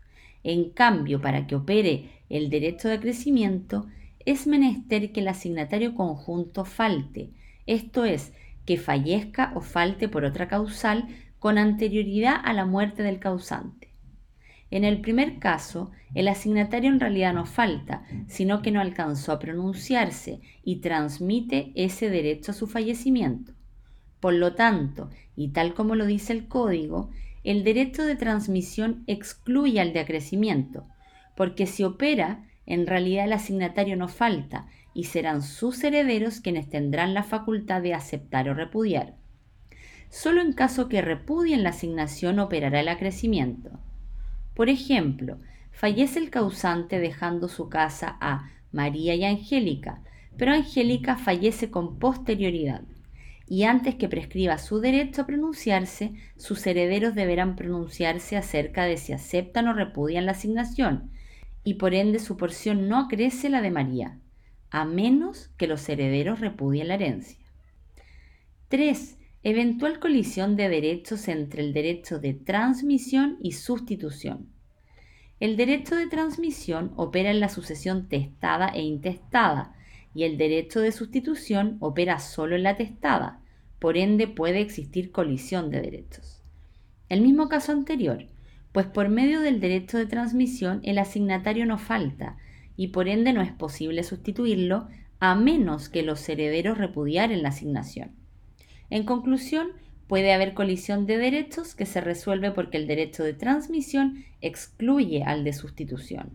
En 0.42 0.70
cambio, 0.70 1.20
para 1.20 1.46
que 1.46 1.56
opere 1.56 2.08
el 2.30 2.48
derecho 2.48 2.88
de 2.88 3.00
crecimiento, 3.00 3.88
es 4.24 4.46
menester 4.46 5.12
que 5.12 5.20
el 5.20 5.28
asignatario 5.28 5.94
conjunto 5.94 6.64
falte, 6.64 7.30
esto 7.66 8.06
es, 8.06 8.32
que 8.64 8.78
fallezca 8.78 9.52
o 9.54 9.60
falte 9.60 10.08
por 10.08 10.24
otra 10.24 10.48
causal 10.48 11.08
con 11.38 11.58
anterioridad 11.58 12.36
a 12.42 12.52
la 12.54 12.64
muerte 12.64 13.02
del 13.02 13.18
causante. 13.18 13.77
En 14.70 14.84
el 14.84 15.00
primer 15.00 15.38
caso, 15.38 15.90
el 16.14 16.28
asignatario 16.28 16.90
en 16.90 17.00
realidad 17.00 17.32
no 17.32 17.46
falta, 17.46 18.04
sino 18.26 18.60
que 18.60 18.70
no 18.70 18.80
alcanzó 18.80 19.32
a 19.32 19.38
pronunciarse 19.38 20.40
y 20.62 20.76
transmite 20.76 21.72
ese 21.74 22.10
derecho 22.10 22.52
a 22.52 22.54
su 22.54 22.66
fallecimiento. 22.66 23.52
Por 24.20 24.34
lo 24.34 24.54
tanto, 24.54 25.10
y 25.36 25.48
tal 25.48 25.74
como 25.74 25.94
lo 25.94 26.04
dice 26.04 26.32
el 26.32 26.48
código, 26.48 27.10
el 27.44 27.64
derecho 27.64 28.04
de 28.04 28.16
transmisión 28.16 29.04
excluye 29.06 29.80
al 29.80 29.92
de 29.92 30.00
acrecimiento, 30.00 30.86
porque 31.34 31.66
si 31.66 31.84
opera, 31.84 32.44
en 32.66 32.86
realidad 32.86 33.24
el 33.24 33.32
asignatario 33.32 33.96
no 33.96 34.08
falta 34.08 34.66
y 34.92 35.04
serán 35.04 35.42
sus 35.42 35.82
herederos 35.84 36.40
quienes 36.40 36.68
tendrán 36.68 37.14
la 37.14 37.22
facultad 37.22 37.80
de 37.80 37.94
aceptar 37.94 38.48
o 38.50 38.54
repudiar. 38.54 39.14
Solo 40.10 40.40
en 40.40 40.52
caso 40.52 40.88
que 40.88 41.00
repudien 41.00 41.62
la 41.62 41.70
asignación 41.70 42.38
operará 42.38 42.80
el 42.80 42.88
acrecimiento. 42.88 43.78
Por 44.58 44.68
ejemplo, 44.70 45.38
fallece 45.70 46.18
el 46.18 46.30
causante 46.30 46.98
dejando 46.98 47.46
su 47.46 47.68
casa 47.68 48.18
a 48.20 48.50
María 48.72 49.14
y 49.14 49.22
Angélica, 49.22 50.02
pero 50.36 50.52
Angélica 50.52 51.16
fallece 51.16 51.70
con 51.70 52.00
posterioridad. 52.00 52.82
Y 53.46 53.62
antes 53.62 53.94
que 53.94 54.08
prescriba 54.08 54.58
su 54.58 54.80
derecho 54.80 55.22
a 55.22 55.26
pronunciarse, 55.26 56.14
sus 56.36 56.66
herederos 56.66 57.14
deberán 57.14 57.54
pronunciarse 57.54 58.36
acerca 58.36 58.82
de 58.82 58.96
si 58.96 59.12
aceptan 59.12 59.68
o 59.68 59.74
repudian 59.74 60.26
la 60.26 60.32
asignación, 60.32 61.12
y 61.62 61.74
por 61.74 61.94
ende 61.94 62.18
su 62.18 62.36
porción 62.36 62.88
no 62.88 63.06
crece 63.06 63.50
la 63.50 63.62
de 63.62 63.70
María, 63.70 64.18
a 64.70 64.84
menos 64.84 65.52
que 65.56 65.68
los 65.68 65.88
herederos 65.88 66.40
repudien 66.40 66.88
la 66.88 66.94
herencia. 66.94 67.38
3 68.70 69.17
eventual 69.44 70.00
colisión 70.00 70.56
de 70.56 70.68
derechos 70.68 71.28
entre 71.28 71.62
el 71.62 71.72
derecho 71.72 72.18
de 72.18 72.34
transmisión 72.34 73.38
y 73.40 73.52
sustitución. 73.52 74.48
El 75.38 75.56
derecho 75.56 75.94
de 75.94 76.08
transmisión 76.08 76.92
opera 76.96 77.30
en 77.30 77.38
la 77.38 77.48
sucesión 77.48 78.08
testada 78.08 78.68
e 78.68 78.82
intestada 78.82 79.76
y 80.12 80.24
el 80.24 80.36
derecho 80.36 80.80
de 80.80 80.90
sustitución 80.90 81.76
opera 81.78 82.18
solo 82.18 82.56
en 82.56 82.64
la 82.64 82.76
testada, 82.76 83.40
por 83.78 83.96
ende 83.96 84.26
puede 84.26 84.60
existir 84.60 85.12
colisión 85.12 85.70
de 85.70 85.82
derechos. 85.82 86.42
El 87.08 87.20
mismo 87.20 87.48
caso 87.48 87.70
anterior, 87.70 88.26
pues 88.72 88.86
por 88.86 89.08
medio 89.08 89.40
del 89.40 89.60
derecho 89.60 89.96
de 89.98 90.06
transmisión 90.06 90.80
el 90.82 90.98
asignatario 90.98 91.64
no 91.64 91.78
falta 91.78 92.36
y 92.76 92.88
por 92.88 93.08
ende 93.08 93.32
no 93.32 93.40
es 93.40 93.52
posible 93.52 94.02
sustituirlo 94.02 94.88
a 95.20 95.36
menos 95.36 95.88
que 95.88 96.02
los 96.02 96.28
herederos 96.28 96.78
repudiaren 96.78 97.42
la 97.42 97.50
asignación. 97.50 98.17
En 98.90 99.04
conclusión, 99.04 99.68
puede 100.06 100.32
haber 100.32 100.54
colisión 100.54 101.06
de 101.06 101.18
derechos 101.18 101.74
que 101.74 101.86
se 101.86 102.00
resuelve 102.00 102.50
porque 102.50 102.78
el 102.78 102.86
derecho 102.86 103.22
de 103.22 103.34
transmisión 103.34 104.24
excluye 104.40 105.22
al 105.22 105.44
de 105.44 105.52
sustitución. 105.52 106.30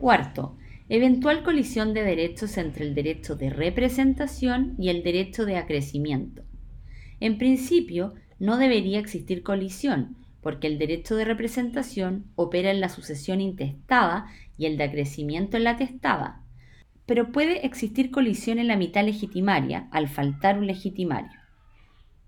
Cuarto, 0.00 0.56
eventual 0.88 1.44
colisión 1.44 1.94
de 1.94 2.02
derechos 2.02 2.58
entre 2.58 2.84
el 2.84 2.94
derecho 2.94 3.36
de 3.36 3.50
representación 3.50 4.74
y 4.78 4.88
el 4.88 5.02
derecho 5.02 5.46
de 5.46 5.56
acrecimiento. 5.56 6.42
En 7.20 7.38
principio, 7.38 8.14
no 8.38 8.58
debería 8.58 8.98
existir 8.98 9.42
colisión, 9.42 10.16
porque 10.42 10.66
el 10.66 10.78
derecho 10.78 11.16
de 11.16 11.24
representación 11.24 12.26
opera 12.34 12.70
en 12.70 12.80
la 12.80 12.90
sucesión 12.90 13.40
intestada 13.40 14.26
y 14.58 14.66
el 14.66 14.76
de 14.76 14.84
acrecimiento 14.84 15.56
en 15.56 15.64
la 15.64 15.76
testada, 15.76 16.43
pero 17.06 17.32
puede 17.32 17.66
existir 17.66 18.10
colisión 18.10 18.58
en 18.58 18.68
la 18.68 18.76
mitad 18.76 19.04
legitimaria 19.04 19.88
al 19.90 20.08
faltar 20.08 20.58
un 20.58 20.66
legitimario. 20.66 21.38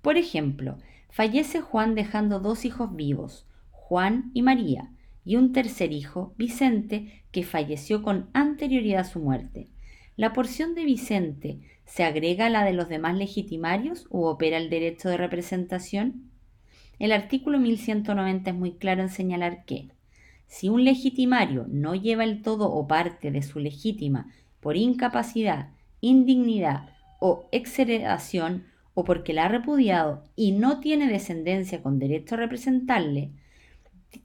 Por 0.03 0.17
ejemplo, 0.17 0.79
fallece 1.11 1.61
Juan 1.61 1.95
dejando 1.95 2.41
dos 2.41 2.65
hijos 2.65 2.95
vivos, 2.95 3.47
Juan 3.71 4.31
y 4.35 4.43
María, 4.43 4.91
y 5.25 5.37
un 5.37 5.53
tercer 5.53 5.93
hijo, 5.93 6.35
Vicente, 6.37 7.25
que 7.33 7.43
falleció 7.43 8.03
con 8.03 8.29
anterioridad 8.33 9.01
a 9.01 9.05
su 9.05 9.19
muerte. 9.19 9.69
¿La 10.17 10.33
porción 10.33 10.75
de 10.75 10.85
Vicente 10.85 11.59
se 11.85 12.05
agrega 12.05 12.47
a 12.47 12.51
la 12.51 12.65
de 12.65 12.73
los 12.73 12.89
demás 12.89 13.17
legitimarios 13.17 14.07
o 14.11 14.31
opera 14.31 14.57
el 14.57 14.71
derecho 14.71 15.09
de 15.09 15.17
representación? 15.17 16.31
El 16.99 17.13
artículo 17.13 17.59
1190 17.59 18.51
es 18.51 18.57
muy 18.57 18.73
claro 18.73 19.03
en 19.03 19.09
señalar 19.09 19.65
que, 19.65 19.89
si 20.47 20.69
un 20.69 20.85
legitimario 20.85 21.67
no 21.69 21.95
lleva 21.95 22.25
el 22.25 22.43
todo 22.43 22.71
o 22.71 22.87
parte 22.87 23.31
de 23.31 23.43
su 23.43 23.59
legítima 23.59 24.33
por 24.61 24.77
incapacidad, 24.77 25.71
indignidad 26.01 26.91
o 27.21 27.49
exheredación 27.53 28.67
o 28.95 29.05
porque 29.05 29.33
la 29.33 29.45
ha 29.45 29.49
repudiado 29.49 30.25
y 30.37 30.53
no 30.53 30.81
tiene 30.81 31.09
descendencia 31.09 31.83
con 31.83 31.99
derecho 31.99 32.35
a 32.35 32.39
representarle, 32.39 33.33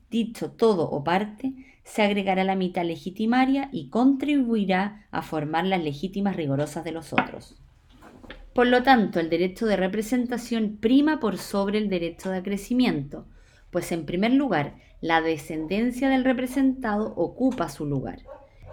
dicho 0.09 0.51
todo 0.51 0.89
o 0.89 1.03
parte, 1.03 1.53
se 1.83 2.03
agregará 2.03 2.43
la 2.43 2.55
mitad 2.55 2.85
legitimaria 2.85 3.69
y 3.71 3.89
contribuirá 3.89 5.07
a 5.11 5.21
formar 5.21 5.65
las 5.65 5.83
legítimas 5.83 6.35
rigorosas 6.35 6.83
de 6.83 6.91
los 6.91 7.11
otros. 7.11 7.57
Por 8.53 8.67
lo 8.67 8.83
tanto, 8.83 9.19
el 9.19 9.29
derecho 9.29 9.65
de 9.65 9.77
representación 9.77 10.77
prima 10.79 11.19
por 11.19 11.37
sobre 11.37 11.77
el 11.77 11.89
derecho 11.89 12.29
de 12.29 12.37
acrecimiento, 12.37 13.25
pues 13.71 13.91
en 13.91 14.05
primer 14.05 14.33
lugar, 14.33 14.75
la 14.99 15.21
descendencia 15.21 16.09
del 16.09 16.25
representado 16.25 17.13
ocupa 17.15 17.69
su 17.69 17.85
lugar. 17.85 18.19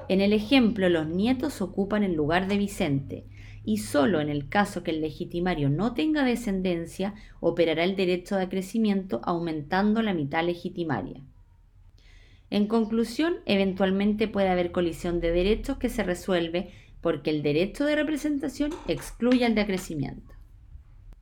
En 0.09 0.21
el 0.21 0.33
ejemplo, 0.33 0.89
los 0.89 1.07
nietos 1.07 1.61
ocupan 1.61 2.03
el 2.03 2.15
lugar 2.15 2.49
de 2.49 2.57
Vicente, 2.57 3.27
y 3.65 3.79
solo 3.79 4.21
en 4.21 4.31
el 4.31 4.49
caso 4.49 4.83
que 4.83 4.93
el 4.93 5.03
legitimario 5.03 5.69
no 5.69 5.93
tenga 5.93 6.25
descendencia, 6.25 7.15
operará 7.41 7.85
el 7.85 7.97
derecho 7.97 8.37
de 8.37 8.49
crecimiento 8.49 9.21
aumentando 9.25 10.01
la 10.01 10.15
mitad 10.15 10.43
legitimaria. 10.43 11.23
En 12.49 12.67
conclusión, 12.67 13.37
eventualmente 13.45 14.27
puede 14.27 14.49
haber 14.49 14.73
colisión 14.73 15.21
de 15.21 15.33
derechos 15.33 15.77
que 15.77 15.91
se 15.91 16.03
resuelve 16.03 16.71
porque 17.03 17.29
el 17.29 17.43
derecho 17.43 17.85
de 17.85 17.97
representación 17.97 18.71
excluye 18.87 19.45
al 19.45 19.55
de 19.55 19.61
acrecimiento. 19.61 20.35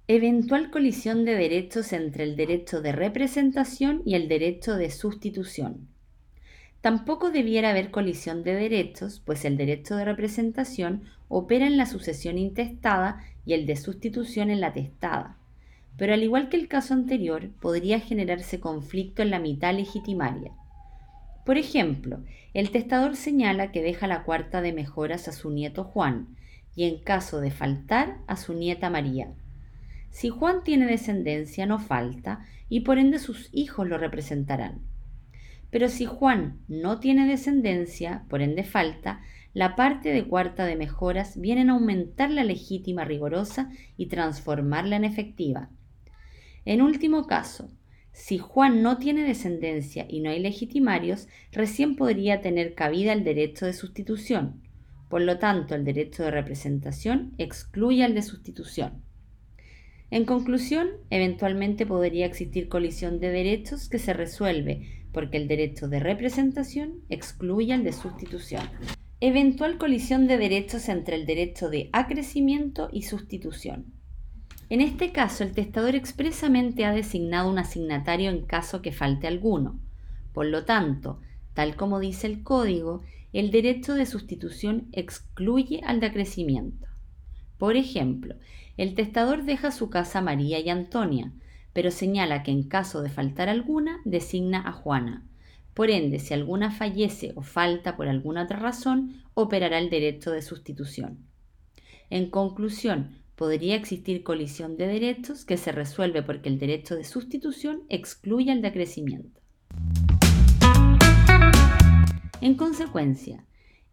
Eventual 0.06 0.70
colisión 0.70 1.24
de 1.24 1.34
derechos 1.34 1.92
entre 1.92 2.22
el 2.22 2.36
derecho 2.36 2.80
de 2.80 2.92
representación 2.92 4.02
y 4.04 4.14
el 4.14 4.28
derecho 4.28 4.76
de 4.76 4.90
sustitución. 4.90 5.88
Tampoco 6.86 7.32
debiera 7.32 7.70
haber 7.70 7.90
colisión 7.90 8.44
de 8.44 8.54
derechos, 8.54 9.20
pues 9.24 9.44
el 9.44 9.56
derecho 9.56 9.96
de 9.96 10.04
representación 10.04 11.02
opera 11.26 11.66
en 11.66 11.76
la 11.78 11.84
sucesión 11.84 12.38
intestada 12.38 13.24
y 13.44 13.54
el 13.54 13.66
de 13.66 13.74
sustitución 13.74 14.50
en 14.50 14.60
la 14.60 14.72
testada. 14.72 15.36
Pero 15.96 16.14
al 16.14 16.22
igual 16.22 16.48
que 16.48 16.56
el 16.56 16.68
caso 16.68 16.94
anterior, 16.94 17.50
podría 17.60 17.98
generarse 17.98 18.60
conflicto 18.60 19.22
en 19.22 19.30
la 19.30 19.40
mitad 19.40 19.74
legitimaria. 19.74 20.52
Por 21.44 21.58
ejemplo, 21.58 22.20
el 22.54 22.70
testador 22.70 23.16
señala 23.16 23.72
que 23.72 23.82
deja 23.82 24.06
la 24.06 24.22
cuarta 24.22 24.62
de 24.62 24.72
mejoras 24.72 25.26
a 25.26 25.32
su 25.32 25.50
nieto 25.50 25.82
Juan 25.82 26.36
y 26.76 26.84
en 26.84 27.02
caso 27.02 27.40
de 27.40 27.50
faltar 27.50 28.18
a 28.28 28.36
su 28.36 28.54
nieta 28.54 28.90
María. 28.90 29.32
Si 30.12 30.28
Juan 30.28 30.62
tiene 30.62 30.86
descendencia 30.86 31.66
no 31.66 31.80
falta 31.80 32.46
y 32.68 32.82
por 32.82 32.98
ende 32.98 33.18
sus 33.18 33.48
hijos 33.50 33.88
lo 33.88 33.98
representarán. 33.98 34.82
Pero 35.76 35.90
si 35.90 36.06
Juan 36.06 36.62
no 36.68 37.00
tiene 37.00 37.26
descendencia, 37.26 38.24
por 38.30 38.40
ende 38.40 38.64
falta, 38.64 39.20
la 39.52 39.76
parte 39.76 40.08
de 40.08 40.26
cuarta 40.26 40.64
de 40.64 40.74
mejoras 40.74 41.38
viene 41.38 41.70
a 41.70 41.74
aumentar 41.74 42.30
la 42.30 42.44
legítima 42.44 43.04
rigorosa 43.04 43.70
y 43.98 44.06
transformarla 44.06 44.96
en 44.96 45.04
efectiva. 45.04 45.68
En 46.64 46.80
último 46.80 47.26
caso, 47.26 47.70
si 48.12 48.38
Juan 48.38 48.80
no 48.80 48.96
tiene 48.96 49.24
descendencia 49.24 50.06
y 50.08 50.20
no 50.20 50.30
hay 50.30 50.40
legitimarios, 50.40 51.28
recién 51.52 51.94
podría 51.94 52.40
tener 52.40 52.74
cabida 52.74 53.12
el 53.12 53.22
derecho 53.22 53.66
de 53.66 53.74
sustitución. 53.74 54.62
Por 55.10 55.20
lo 55.20 55.38
tanto, 55.38 55.74
el 55.74 55.84
derecho 55.84 56.22
de 56.22 56.30
representación 56.30 57.34
excluye 57.36 58.02
al 58.02 58.14
de 58.14 58.22
sustitución. 58.22 59.02
En 60.10 60.24
conclusión, 60.24 60.88
eventualmente 61.10 61.84
podría 61.84 62.24
existir 62.24 62.68
colisión 62.68 63.20
de 63.20 63.28
derechos 63.28 63.90
que 63.90 63.98
se 63.98 64.14
resuelve 64.14 65.04
porque 65.16 65.38
el 65.38 65.48
derecho 65.48 65.88
de 65.88 65.98
representación 65.98 67.00
excluye 67.08 67.72
al 67.72 67.84
de 67.84 67.94
sustitución. 67.94 68.68
Eventual 69.20 69.78
colisión 69.78 70.26
de 70.26 70.36
derechos 70.36 70.90
entre 70.90 71.16
el 71.16 71.24
derecho 71.24 71.70
de 71.70 71.88
acrecimiento 71.94 72.90
y 72.92 73.00
sustitución. 73.00 73.86
En 74.68 74.82
este 74.82 75.12
caso, 75.12 75.42
el 75.42 75.52
testador 75.52 75.94
expresamente 75.94 76.84
ha 76.84 76.92
designado 76.92 77.48
un 77.48 77.58
asignatario 77.58 78.28
en 78.28 78.44
caso 78.44 78.82
que 78.82 78.92
falte 78.92 79.26
alguno. 79.26 79.80
Por 80.34 80.44
lo 80.44 80.66
tanto, 80.66 81.18
tal 81.54 81.76
como 81.76 81.98
dice 81.98 82.26
el 82.26 82.42
código, 82.42 83.02
el 83.32 83.50
derecho 83.50 83.94
de 83.94 84.04
sustitución 84.04 84.88
excluye 84.92 85.80
al 85.86 85.98
de 86.00 86.08
acrecimiento. 86.08 86.88
Por 87.56 87.76
ejemplo, 87.76 88.34
el 88.76 88.94
testador 88.94 89.44
deja 89.44 89.70
su 89.70 89.88
casa 89.88 90.18
a 90.18 90.22
María 90.22 90.60
y 90.60 90.68
Antonia, 90.68 91.32
pero 91.76 91.90
señala 91.90 92.42
que 92.42 92.50
en 92.50 92.62
caso 92.62 93.02
de 93.02 93.10
faltar 93.10 93.50
alguna, 93.50 94.00
designa 94.06 94.66
a 94.66 94.72
Juana. 94.72 95.26
Por 95.74 95.90
ende, 95.90 96.20
si 96.20 96.32
alguna 96.32 96.70
fallece 96.70 97.34
o 97.34 97.42
falta 97.42 97.98
por 97.98 98.08
alguna 98.08 98.44
otra 98.44 98.58
razón, 98.58 99.22
operará 99.34 99.78
el 99.78 99.90
derecho 99.90 100.30
de 100.30 100.40
sustitución. 100.40 101.18
En 102.08 102.30
conclusión, 102.30 103.18
podría 103.34 103.74
existir 103.74 104.22
colisión 104.22 104.78
de 104.78 104.86
derechos 104.86 105.44
que 105.44 105.58
se 105.58 105.70
resuelve 105.70 106.22
porque 106.22 106.48
el 106.48 106.58
derecho 106.58 106.96
de 106.96 107.04
sustitución 107.04 107.82
excluye 107.90 108.50
al 108.50 108.62
de 108.62 108.68
acrecimiento. 108.68 109.42
En 112.40 112.54
consecuencia, 112.54 113.44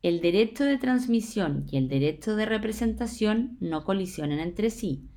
el 0.03 0.21
derecho 0.21 0.63
de 0.63 0.77
transmisión 0.77 1.65
y 1.69 1.75
el 1.75 1.89
derecho 1.89 2.37
de 2.37 2.45
representación 2.45 3.57
no 3.59 3.83
colisionan 3.83 4.39
entre 4.39 4.69
sí, 4.69 5.09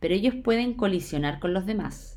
pero 0.00 0.14
ellos 0.14 0.34
pueden 0.42 0.72
colisionar 0.72 1.38
con 1.38 1.52
los 1.52 1.66
demás. 1.66 2.13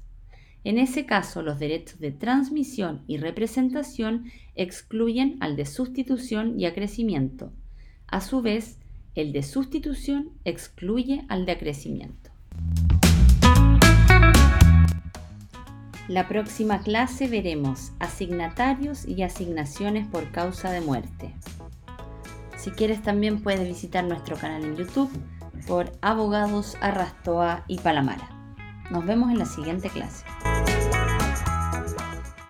En 0.68 0.78
ese 0.78 1.06
caso, 1.06 1.44
los 1.44 1.60
derechos 1.60 1.98
de 2.02 2.12
transmisión 2.12 3.02
y 3.08 3.20
representación 3.20 4.26
excluyen 4.54 5.38
al 5.40 5.56
de 5.56 5.66
sustitución 5.66 6.60
y 6.60 6.66
acrecimiento. 6.66 7.54
A 8.06 8.20
su 8.20 8.42
vez, 8.42 8.78
el 9.16 9.32
de 9.32 9.44
sustitución 9.44 10.32
excluye 10.44 11.24
al 11.30 11.46
de 11.46 11.54
acrecimiento. 11.54 12.32
La 16.10 16.28
próxima 16.28 16.82
clase 16.82 17.30
veremos 17.30 17.94
asignatarios 18.00 19.08
y 19.08 19.24
asignaciones 19.24 20.06
por 20.06 20.34
causa 20.34 20.70
de 20.74 20.82
muerte. 20.82 21.34
Si 22.58 22.72
quieres 22.72 23.02
también 23.02 23.42
puedes 23.42 23.66
visitar 23.66 24.04
nuestro 24.04 24.36
canal 24.36 24.66
en 24.66 24.76
YouTube 24.76 25.12
por 25.66 25.94
Abogados 26.02 26.76
Arrastoa 26.82 27.64
y 27.70 27.78
Palamara. 27.80 28.34
Nos 28.92 29.06
vemos 29.06 29.32
en 29.32 29.40
la 29.40 29.46
siguiente 29.46 29.90
clase. 29.90 30.26